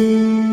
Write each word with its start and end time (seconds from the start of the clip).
Música 0.00 0.49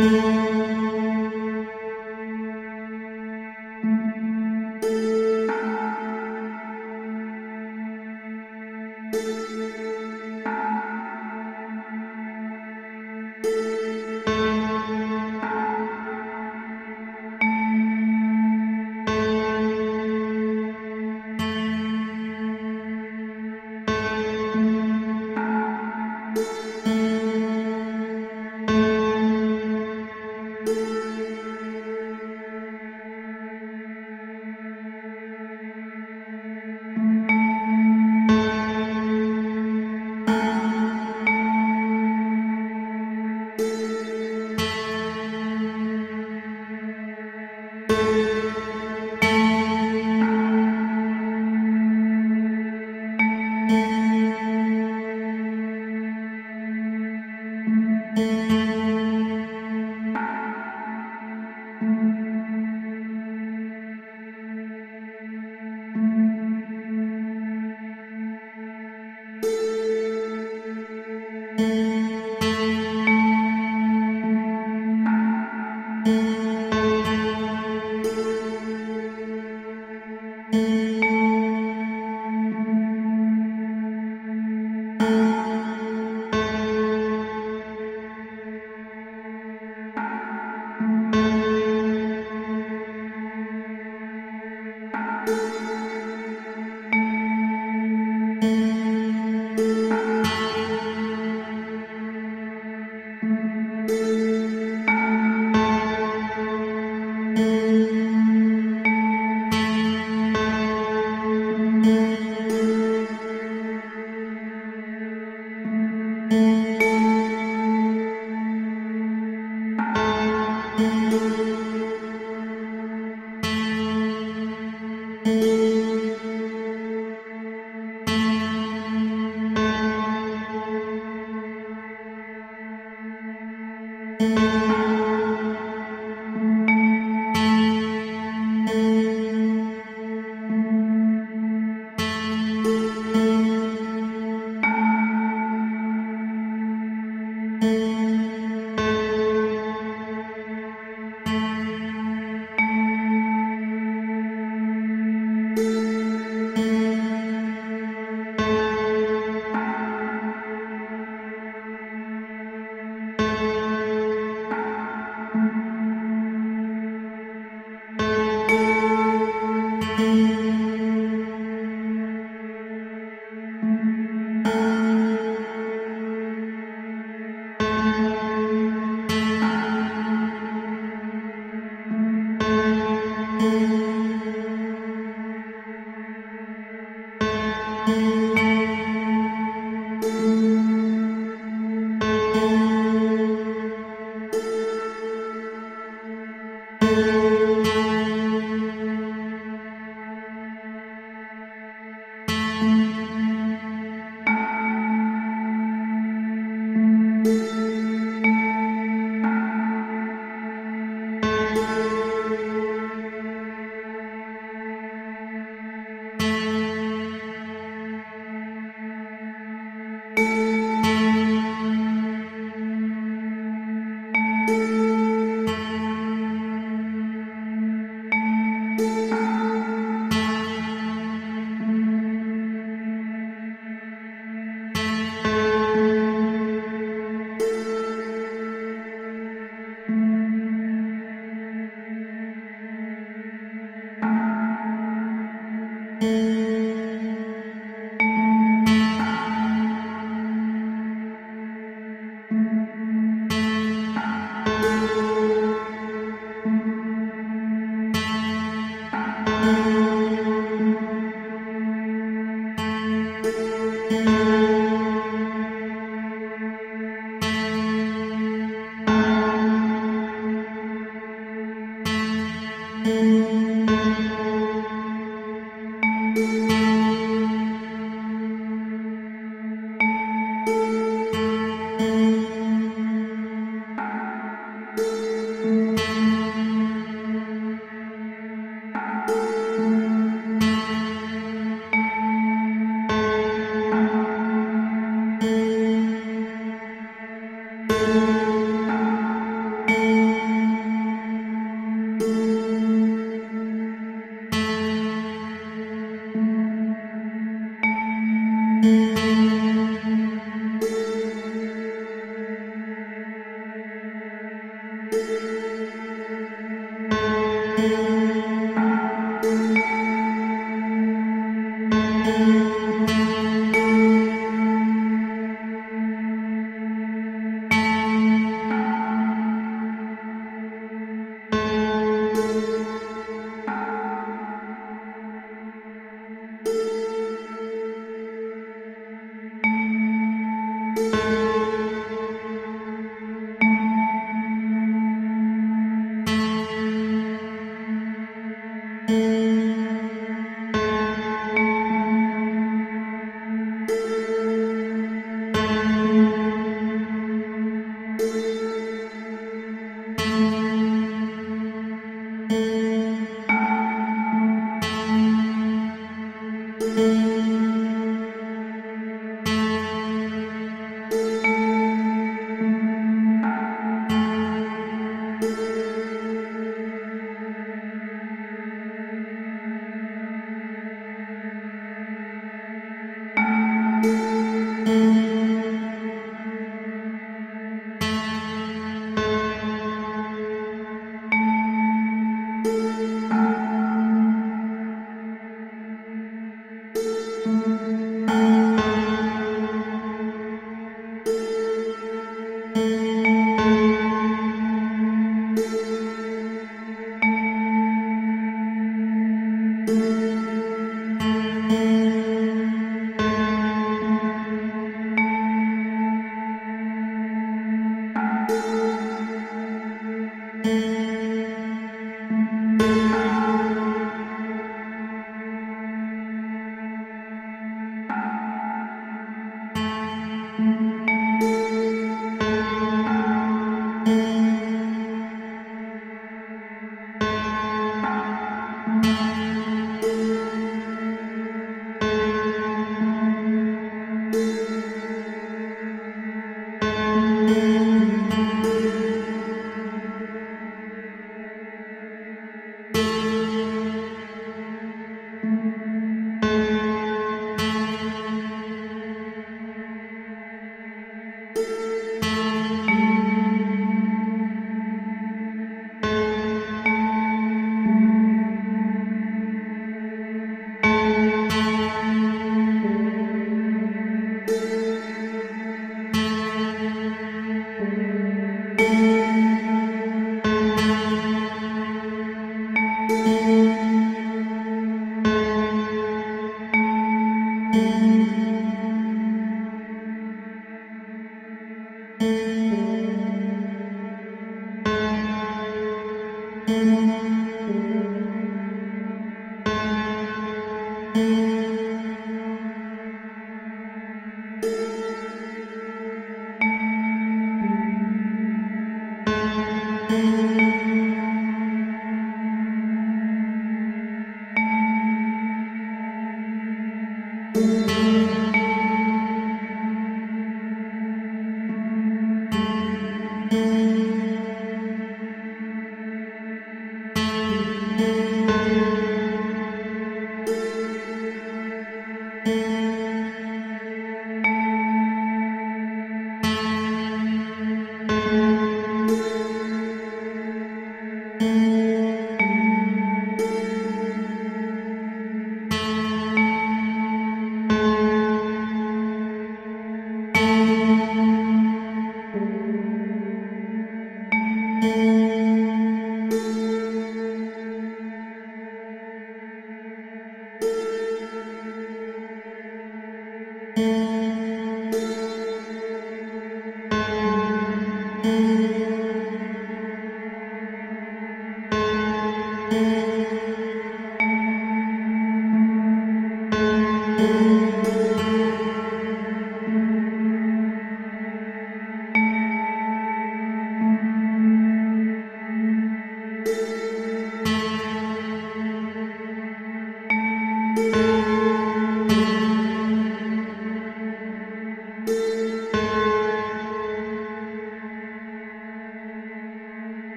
thank 0.00 0.39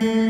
Mm-hmm. 0.00 0.29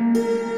Música 0.00 0.49